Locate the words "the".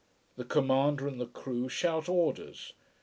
0.35-0.45, 1.21-1.27